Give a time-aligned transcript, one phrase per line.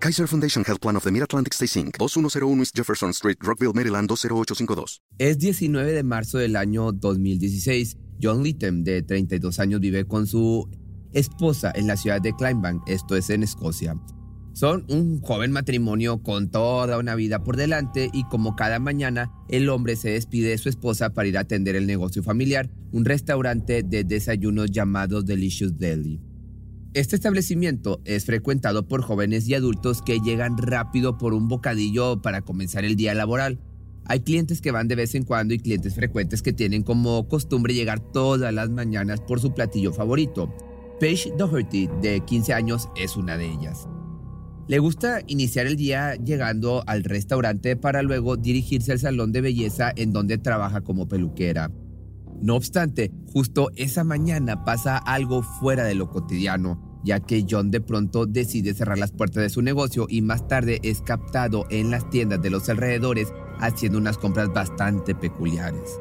[0.00, 4.08] Kaiser Foundation Health Plan of the Mid-Atlantic Stay Inc., 2101 East Jefferson Street, Rockville, Maryland
[4.08, 5.02] 20852.
[5.18, 7.96] Es 19 de marzo del año 2016.
[8.22, 10.68] John Littem, de 32 años, vive con su
[11.12, 13.96] esposa en la ciudad de Kleinbank, esto es en Escocia.
[14.52, 19.68] Son un joven matrimonio con toda una vida por delante y como cada mañana el
[19.68, 23.82] hombre se despide de su esposa para ir a atender el negocio familiar, un restaurante
[23.82, 26.20] de desayunos llamado Delicious Deli.
[26.94, 32.40] Este establecimiento es frecuentado por jóvenes y adultos que llegan rápido por un bocadillo para
[32.40, 33.60] comenzar el día laboral.
[34.06, 37.74] Hay clientes que van de vez en cuando y clientes frecuentes que tienen como costumbre
[37.74, 40.50] llegar todas las mañanas por su platillo favorito.
[40.98, 43.86] Paige Doherty, de 15 años, es una de ellas.
[44.66, 49.92] Le gusta iniciar el día llegando al restaurante para luego dirigirse al salón de belleza
[49.94, 51.70] en donde trabaja como peluquera.
[52.40, 57.80] No obstante, justo esa mañana pasa algo fuera de lo cotidiano, ya que John de
[57.80, 62.08] pronto decide cerrar las puertas de su negocio y más tarde es captado en las
[62.10, 65.98] tiendas de los alrededores haciendo unas compras bastante peculiares.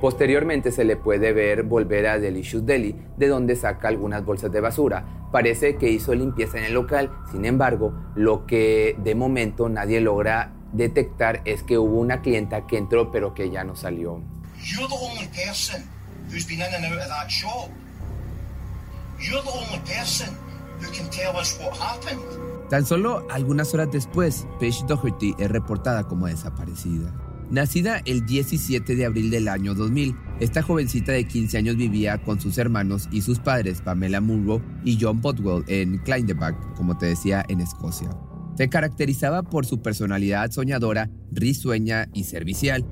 [0.00, 4.60] Posteriormente se le puede ver volver a Delicious Deli, de donde saca algunas bolsas de
[4.60, 5.28] basura.
[5.32, 10.52] Parece que hizo limpieza en el local, sin embargo, lo que de momento nadie logra
[10.74, 14.20] detectar es que hubo una clienta que entró pero que ya no salió.
[14.66, 15.88] You're the only person
[16.28, 17.70] who's been in and out of that shop.
[19.20, 20.34] You're the only person
[20.80, 22.20] who can tell us what happened.
[22.68, 27.14] Tan solo algunas horas después, Paige Doherty es reportada como desaparecida.
[27.48, 32.40] Nacida el 17 de abril del año 2000, esta jovencita de 15 años vivía con
[32.40, 37.44] sus hermanos y sus padres, Pamela Munro y John Botwell, en Clydebach, como te decía,
[37.48, 38.10] en Escocia.
[38.56, 42.84] Se caracterizaba por su personalidad soñadora, risueña y servicial.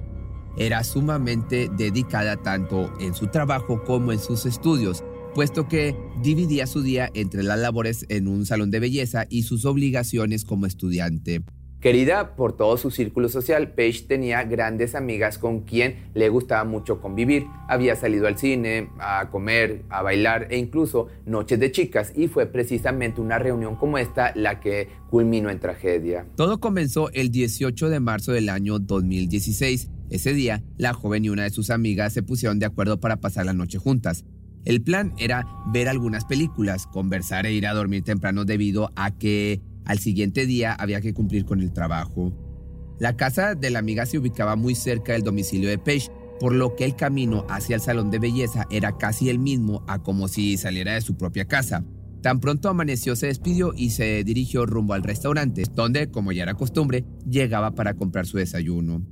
[0.56, 5.02] Era sumamente dedicada tanto en su trabajo como en sus estudios,
[5.34, 9.64] puesto que dividía su día entre las labores en un salón de belleza y sus
[9.64, 11.42] obligaciones como estudiante.
[11.84, 16.98] Querida por todo su círculo social, Paige tenía grandes amigas con quien le gustaba mucho
[17.02, 17.44] convivir.
[17.68, 22.46] Había salido al cine, a comer, a bailar e incluso noches de chicas y fue
[22.46, 26.26] precisamente una reunión como esta la que culminó en tragedia.
[26.36, 29.90] Todo comenzó el 18 de marzo del año 2016.
[30.10, 33.46] Ese día, la joven y una de sus amigas se pusieron de acuerdo para pasar
[33.46, 34.24] la noche juntas.
[34.64, 39.60] El plan era ver algunas películas, conversar e ir a dormir temprano debido a que
[39.84, 42.32] al siguiente día había que cumplir con el trabajo.
[42.98, 46.10] La casa de la amiga se ubicaba muy cerca del domicilio de Paige,
[46.40, 50.02] por lo que el camino hacia el salón de belleza era casi el mismo a
[50.02, 51.84] como si saliera de su propia casa.
[52.22, 56.54] Tan pronto amaneció se despidió y se dirigió rumbo al restaurante, donde, como ya era
[56.54, 59.04] costumbre, llegaba para comprar su desayuno.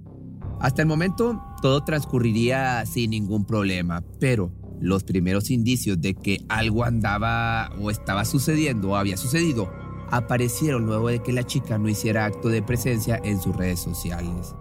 [0.62, 6.84] Hasta el momento todo transcurriría sin ningún problema, pero los primeros indicios de que algo
[6.84, 9.72] andaba o estaba sucediendo o había sucedido
[10.08, 14.54] aparecieron luego de que la chica no hiciera acto de presencia en sus redes sociales.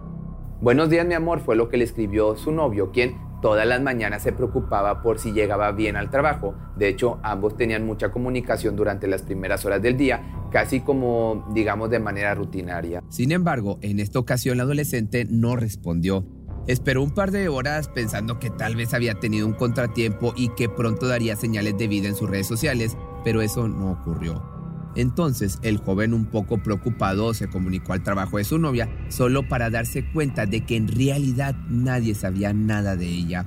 [0.60, 4.22] Buenos días mi amor fue lo que le escribió su novio, quien todas las mañanas
[4.22, 6.54] se preocupaba por si llegaba bien al trabajo.
[6.76, 11.90] De hecho, ambos tenían mucha comunicación durante las primeras horas del día, casi como, digamos,
[11.90, 13.02] de manera rutinaria.
[13.10, 16.24] Sin embargo, en esta ocasión la adolescente no respondió.
[16.68, 20.68] Esperó un par de horas pensando que tal vez había tenido un contratiempo y que
[20.68, 24.61] pronto daría señales de vida en sus redes sociales, pero eso no ocurrió.
[24.94, 29.70] Entonces el joven un poco preocupado se comunicó al trabajo de su novia solo para
[29.70, 33.46] darse cuenta de que en realidad nadie sabía nada de ella.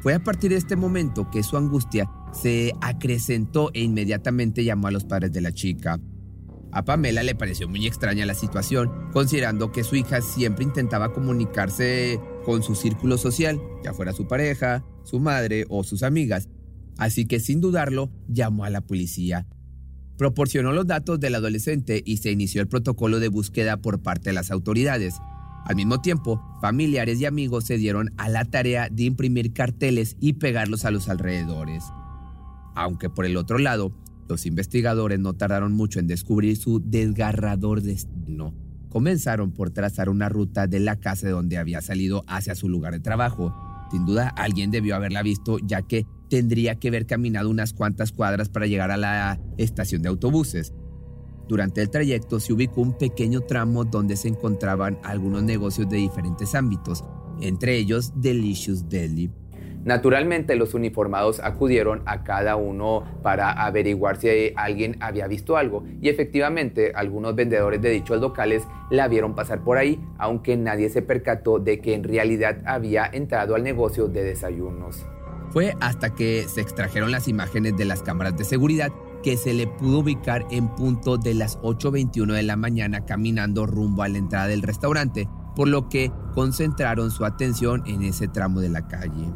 [0.00, 4.90] Fue a partir de este momento que su angustia se acrecentó e inmediatamente llamó a
[4.90, 6.00] los padres de la chica.
[6.72, 12.20] A Pamela le pareció muy extraña la situación, considerando que su hija siempre intentaba comunicarse
[12.44, 16.48] con su círculo social, ya fuera su pareja, su madre o sus amigas.
[16.96, 19.46] Así que sin dudarlo, llamó a la policía
[20.20, 24.34] proporcionó los datos del adolescente y se inició el protocolo de búsqueda por parte de
[24.34, 25.14] las autoridades.
[25.64, 30.34] Al mismo tiempo, familiares y amigos se dieron a la tarea de imprimir carteles y
[30.34, 31.84] pegarlos a los alrededores.
[32.74, 33.96] Aunque por el otro lado,
[34.28, 38.52] los investigadores no tardaron mucho en descubrir su desgarrador destino.
[38.90, 42.92] Comenzaron por trazar una ruta de la casa de donde había salido hacia su lugar
[42.92, 43.54] de trabajo.
[43.90, 48.48] Sin duda, alguien debió haberla visto ya que tendría que haber caminado unas cuantas cuadras
[48.48, 50.72] para llegar a la estación de autobuses.
[51.48, 56.54] Durante el trayecto se ubicó un pequeño tramo donde se encontraban algunos negocios de diferentes
[56.54, 57.04] ámbitos.
[57.42, 59.30] entre ellos Delicious Deli.
[59.82, 66.10] Naturalmente los uniformados acudieron a cada uno para averiguar si alguien había visto algo y
[66.10, 71.58] efectivamente algunos vendedores de dichos locales la vieron pasar por ahí, aunque nadie se percató
[71.58, 75.06] de que en realidad había entrado al negocio de desayunos.
[75.50, 78.92] Fue hasta que se extrajeron las imágenes de las cámaras de seguridad
[79.22, 84.02] que se le pudo ubicar en punto de las 8.21 de la mañana caminando rumbo
[84.02, 88.70] a la entrada del restaurante, por lo que concentraron su atención en ese tramo de
[88.70, 89.30] la calle.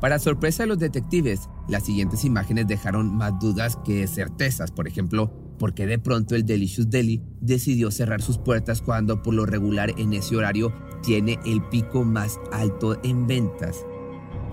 [0.00, 4.70] Para sorpresa de los detectives, las siguientes imágenes dejaron más dudas que certezas.
[4.70, 9.46] Por ejemplo, porque de pronto el Delicious Deli decidió cerrar sus puertas cuando por lo
[9.46, 10.72] regular en ese horario
[11.02, 13.86] tiene el pico más alto en ventas.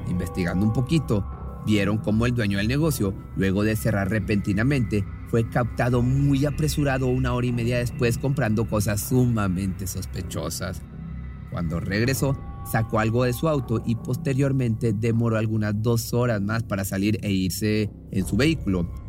[0.09, 1.25] Investigando un poquito,
[1.65, 7.33] vieron cómo el dueño del negocio, luego de cerrar repentinamente, fue captado muy apresurado una
[7.33, 10.81] hora y media después comprando cosas sumamente sospechosas.
[11.51, 12.37] Cuando regresó,
[12.71, 17.31] sacó algo de su auto y posteriormente demoró algunas dos horas más para salir e
[17.31, 19.02] irse en su vehículo.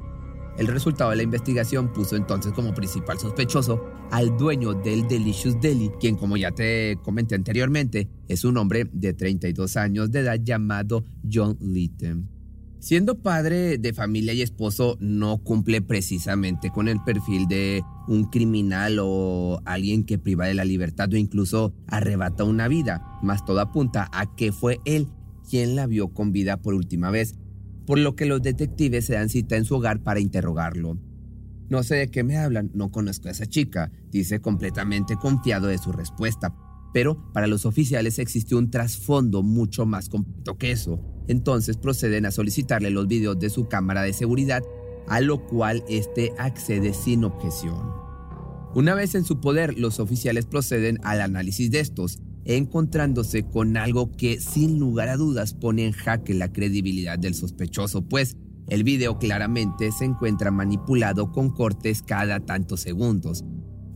[0.56, 5.90] El resultado de la investigación puso entonces como principal sospechoso al dueño del Delicious Deli,
[5.98, 11.04] quien como ya te comenté anteriormente, es un hombre de 32 años de edad llamado
[11.30, 12.30] John Litton.
[12.78, 18.98] Siendo padre de familia y esposo, no cumple precisamente con el perfil de un criminal
[19.00, 24.08] o alguien que priva de la libertad o incluso arrebata una vida, más todo apunta
[24.12, 25.08] a que fue él
[25.48, 27.36] quien la vio con vida por última vez,
[27.86, 30.98] por lo que los detectives se dan cita en su hogar para interrogarlo.
[31.68, 35.78] No sé de qué me hablan, no conozco a esa chica, dice completamente confiado de
[35.78, 36.54] su respuesta,
[36.92, 41.00] pero para los oficiales existe un trasfondo mucho más completo que eso.
[41.26, 44.62] Entonces proceden a solicitarle los videos de su cámara de seguridad,
[45.08, 48.04] a lo cual éste accede sin objeción.
[48.74, 54.12] Una vez en su poder, los oficiales proceden al análisis de estos, encontrándose con algo
[54.12, 58.36] que sin lugar a dudas pone en jaque la credibilidad del sospechoso, pues
[58.68, 63.44] el video claramente se encuentra manipulado con cortes cada tantos segundos.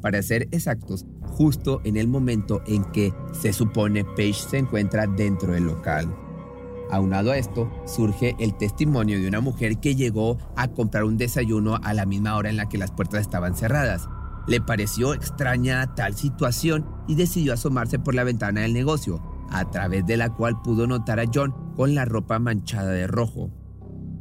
[0.02, 5.52] Para ser exactos, justo en el momento en que se supone Page se encuentra dentro
[5.52, 6.14] del local.
[6.90, 11.78] Aunado a esto, surge el testimonio de una mujer que llegó a comprar un desayuno
[11.82, 14.08] a la misma hora en la que las puertas estaban cerradas.
[14.48, 20.06] Le pareció extraña tal situación y decidió asomarse por la ventana del negocio, a través
[20.06, 23.50] de la cual pudo notar a John con la ropa manchada de rojo.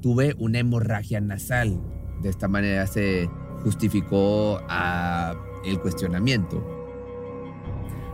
[0.02, 1.82] Tuve una hemorragia nasal.
[2.22, 3.30] De esta manera se
[3.64, 5.34] justificó a
[5.66, 6.77] el cuestionamiento.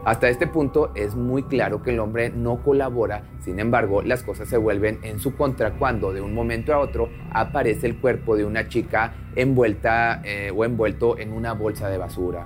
[0.05, 4.50] Hasta este punto es muy claro que el hombre no colabora, sin embargo las cosas
[4.50, 8.44] se vuelven en su contra cuando de un momento a otro aparece el cuerpo de
[8.44, 12.45] una chica envuelta eh, o envuelto en una bolsa de basura.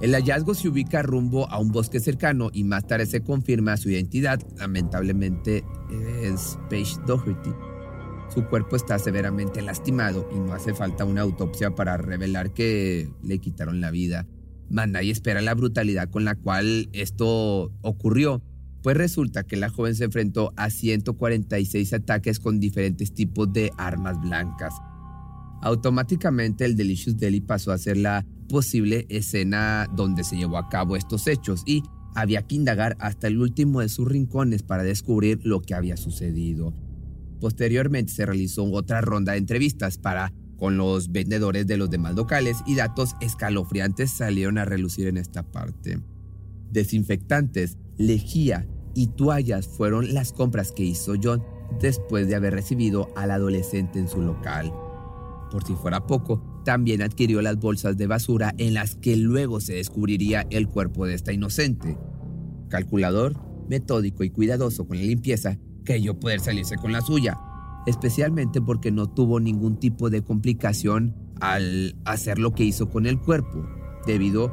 [0.00, 3.90] El hallazgo se ubica rumbo a un bosque cercano y más tarde se confirma su
[3.90, 5.64] identidad, lamentablemente
[6.22, 7.50] es Paige Doherty.
[8.32, 13.40] Su cuerpo está severamente lastimado y no hace falta una autopsia para revelar que le
[13.40, 14.26] quitaron la vida
[14.70, 18.42] manda y espera la brutalidad con la cual esto ocurrió,
[18.82, 24.20] pues resulta que la joven se enfrentó a 146 ataques con diferentes tipos de armas
[24.20, 24.74] blancas.
[25.62, 30.96] Automáticamente el Delicious Deli pasó a ser la posible escena donde se llevó a cabo
[30.96, 31.82] estos hechos y
[32.14, 36.74] había que indagar hasta el último de sus rincones para descubrir lo que había sucedido.
[37.40, 42.58] Posteriormente se realizó otra ronda de entrevistas para con los vendedores de los demás locales
[42.66, 46.00] y datos escalofriantes salieron a relucir en esta parte.
[46.70, 51.42] Desinfectantes, lejía y toallas fueron las compras que hizo John
[51.80, 54.72] después de haber recibido al adolescente en su local.
[55.50, 59.74] Por si fuera poco, también adquirió las bolsas de basura en las que luego se
[59.74, 61.96] descubriría el cuerpo de esta inocente.
[62.68, 63.34] Calculador,
[63.68, 67.38] metódico y cuidadoso con la limpieza, creyó poder salirse con la suya,
[67.86, 73.18] especialmente porque no tuvo ningún tipo de complicación al hacer lo que hizo con el
[73.18, 73.64] cuerpo,
[74.06, 74.52] debido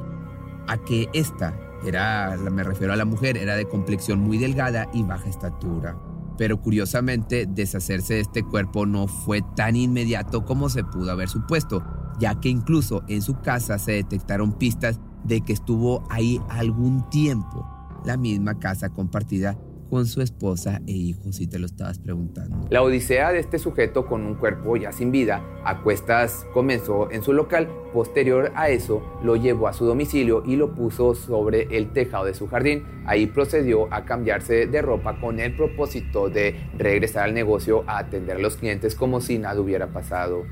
[0.68, 5.04] a que esta era, me refiero a la mujer, era de complexión muy delgada y
[5.04, 5.98] baja estatura.
[6.38, 11.84] Pero curiosamente, deshacerse de este cuerpo no fue tan inmediato como se pudo haber supuesto,
[12.20, 17.68] ya que incluso en su casa se detectaron pistas de que estuvo ahí algún tiempo.
[18.04, 19.58] La misma casa compartida
[19.90, 22.68] con su esposa e hijos, si te lo estabas preguntando.
[22.70, 27.24] La odisea de este sujeto con un cuerpo ya sin vida a cuestas comenzó en
[27.24, 27.68] su local.
[27.94, 32.34] Posterior a eso, lo llevó a su domicilio y lo puso sobre el tejado de
[32.34, 32.84] su jardín.
[33.06, 38.38] Ahí procedió a cambiarse de ropa con el propósito de regresar al negocio a atender
[38.38, 40.44] a los clientes como si nada hubiera pasado.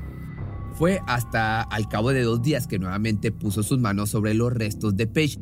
[0.74, 4.96] Fue hasta al cabo de dos días que nuevamente puso sus manos sobre los restos
[4.96, 5.38] de Page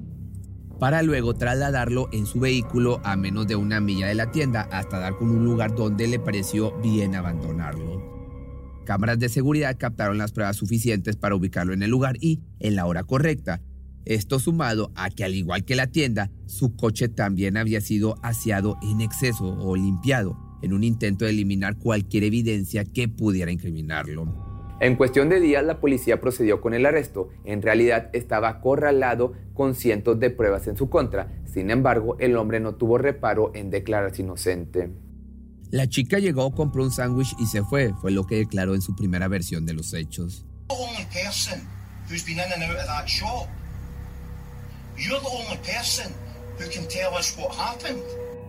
[0.83, 4.99] para luego trasladarlo en su vehículo a menos de una milla de la tienda hasta
[4.99, 8.83] dar con un lugar donde le pareció bien abandonarlo.
[8.85, 12.87] Cámaras de seguridad captaron las pruebas suficientes para ubicarlo en el lugar y en la
[12.87, 13.62] hora correcta.
[14.07, 18.77] Esto sumado a que al igual que la tienda, su coche también había sido aseado
[18.83, 24.51] en exceso o limpiado, en un intento de eliminar cualquier evidencia que pudiera incriminarlo.
[24.83, 27.29] En cuestión de días la policía procedió con el arresto.
[27.45, 31.33] En realidad estaba acorralado con cientos de pruebas en su contra.
[31.45, 34.91] Sin embargo, el hombre no tuvo reparo en declararse inocente.
[35.71, 38.97] La chica llegó, compró un sándwich y se fue, fue lo que declaró en su
[38.97, 40.45] primera versión de los hechos.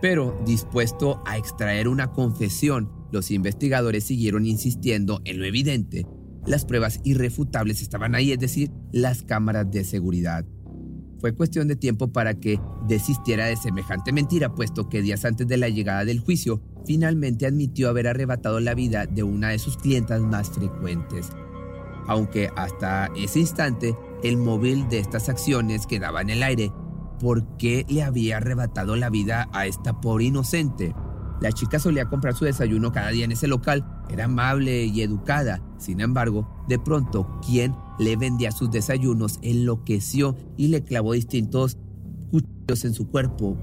[0.02, 6.08] Pero dispuesto a extraer una confesión, los investigadores siguieron insistiendo en lo evidente
[6.46, 10.46] las pruebas irrefutables estaban ahí, es decir, las cámaras de seguridad.
[11.20, 15.56] Fue cuestión de tiempo para que desistiera de semejante mentira, puesto que días antes de
[15.56, 20.22] la llegada del juicio, finalmente admitió haber arrebatado la vida de una de sus clientas
[20.22, 21.30] más frecuentes.
[22.08, 26.74] Aunque hasta ese instante el móvil de estas acciones quedaba en el aire,
[27.20, 30.94] ¿por qué le había arrebatado la vida a esta pobre inocente?
[31.40, 35.62] La chica solía comprar su desayuno cada día en ese local, era amable y educada.
[35.78, 41.78] Sin embargo, de pronto, quien le vendía sus desayunos enloqueció y le clavó distintos
[42.32, 43.58] cuchillos en su cuerpo.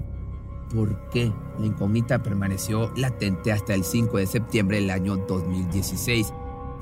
[0.75, 1.33] ¿Por qué?
[1.59, 6.33] La incógnita permaneció latente hasta el 5 de septiembre del año 2016.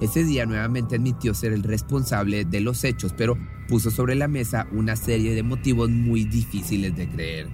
[0.00, 3.36] Ese día nuevamente admitió ser el responsable de los hechos, pero
[3.68, 7.48] puso sobre la mesa una serie de motivos muy difíciles de creer.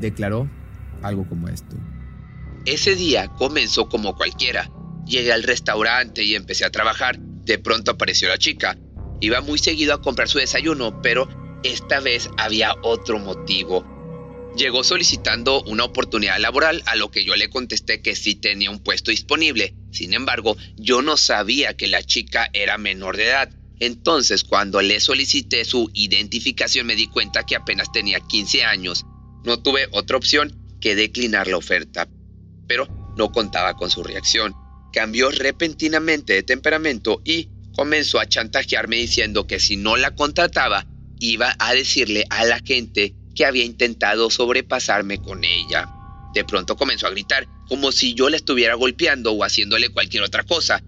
[0.00, 0.48] Declaró
[1.02, 1.76] algo como esto.
[2.64, 4.70] Ese día comenzó como cualquiera.
[5.06, 7.18] Llegué al restaurante y empecé a trabajar.
[7.18, 8.76] De pronto apareció la chica.
[9.20, 11.28] Iba muy seguido a comprar su desayuno, pero
[11.62, 13.84] esta vez había otro motivo.
[14.56, 18.80] Llegó solicitando una oportunidad laboral, a lo que yo le contesté que sí tenía un
[18.80, 19.74] puesto disponible.
[19.92, 23.50] Sin embargo, yo no sabía que la chica era menor de edad.
[23.78, 29.04] Entonces, cuando le solicité su identificación, me di cuenta que apenas tenía 15 años.
[29.44, 32.08] No tuve otra opción que declinar la oferta
[32.66, 32.86] pero
[33.16, 34.54] no contaba con su reacción.
[34.96, 40.86] Cambió repentinamente de temperamento y comenzó a chantajearme diciendo que si no la contrataba,
[41.20, 45.86] iba a decirle a la gente que había intentado sobrepasarme con ella.
[46.32, 50.44] De pronto comenzó a gritar, como si yo la estuviera golpeando o haciéndole cualquier otra
[50.44, 50.82] cosa.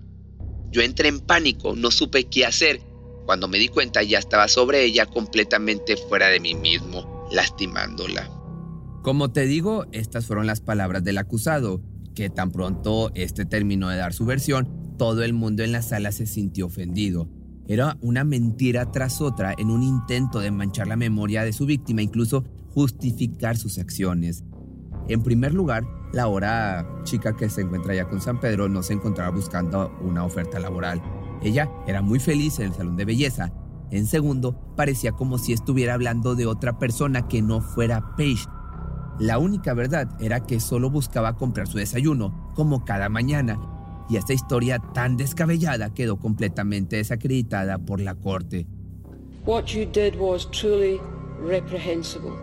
[0.70, 2.80] Yo entré en pánico, no supe qué hacer.
[3.26, 8.26] Cuando me di cuenta ya estaba sobre ella completamente fuera de mí mismo, lastimándola.
[9.02, 11.82] Como te digo, estas fueron las palabras del acusado,
[12.18, 16.10] que tan pronto este terminó de dar su versión, todo el mundo en la sala
[16.10, 17.28] se sintió ofendido.
[17.68, 22.02] Era una mentira tras otra en un intento de manchar la memoria de su víctima,
[22.02, 22.42] incluso
[22.74, 24.42] justificar sus acciones.
[25.06, 28.94] En primer lugar, la ahora chica que se encuentra ya con San Pedro no se
[28.94, 31.00] encontraba buscando una oferta laboral.
[31.40, 33.52] Ella era muy feliz en el salón de belleza.
[33.92, 38.48] En segundo, parecía como si estuviera hablando de otra persona que no fuera Paige,
[39.18, 43.58] la única verdad era que solo buscaba comprar su desayuno, como cada mañana,
[44.08, 48.66] y esta historia tan descabellada quedó completamente desacreditada por la corte.
[49.44, 51.00] What you did was truly
[51.40, 52.36] reprehensible.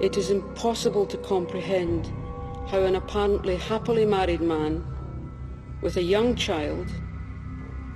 [0.00, 2.06] It is impossible to comprehend
[2.70, 4.84] how an apparently happily married man
[5.82, 6.86] with a young child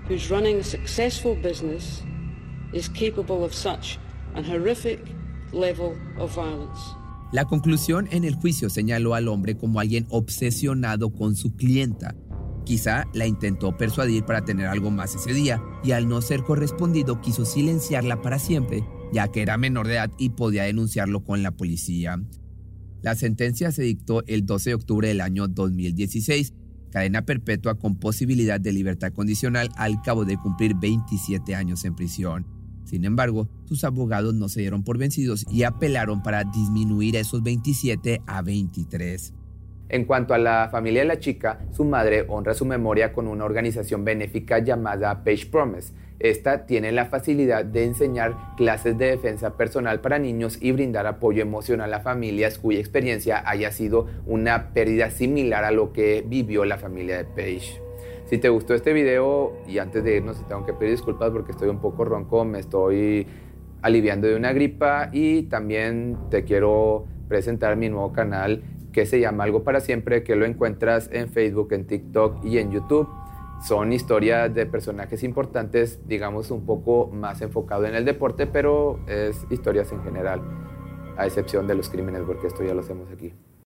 [0.08, 2.02] who's running a successful business
[2.72, 3.98] is capable of such
[4.34, 5.00] an horrific
[5.52, 6.94] level of violence.
[7.32, 12.14] La conclusión en el juicio señaló al hombre como alguien obsesionado con su clienta.
[12.66, 17.22] Quizá la intentó persuadir para tener algo más ese día y al no ser correspondido
[17.22, 18.84] quiso silenciarla para siempre,
[19.14, 22.22] ya que era menor de edad y podía denunciarlo con la policía.
[23.00, 26.52] La sentencia se dictó el 12 de octubre del año 2016,
[26.90, 32.61] cadena perpetua con posibilidad de libertad condicional al cabo de cumplir 27 años en prisión.
[32.84, 38.22] Sin embargo, sus abogados no se dieron por vencidos y apelaron para disminuir esos 27
[38.26, 39.34] a 23.
[39.92, 43.44] En cuanto a la familia de la chica, su madre honra su memoria con una
[43.44, 45.92] organización benéfica llamada Page Promise.
[46.18, 51.42] Esta tiene la facilidad de enseñar clases de defensa personal para niños y brindar apoyo
[51.42, 56.78] emocional a familias cuya experiencia haya sido una pérdida similar a lo que vivió la
[56.78, 57.91] familia de Page.
[58.32, 61.68] Si te gustó este video y antes de irnos tengo que pedir disculpas porque estoy
[61.68, 63.26] un poco ronco, me estoy
[63.82, 69.44] aliviando de una gripa y también te quiero presentar mi nuevo canal que se llama
[69.44, 73.06] Algo para Siempre, que lo encuentras en Facebook, en TikTok y en YouTube.
[73.68, 79.46] Son historias de personajes importantes, digamos un poco más enfocado en el deporte, pero es
[79.50, 80.40] historias en general.
[81.18, 83.34] a excepción de los crímenes, porque esto ya lo hacemos aquí.